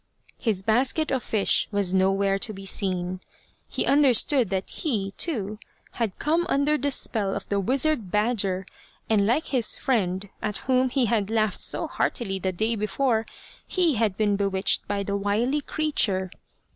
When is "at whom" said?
10.41-10.89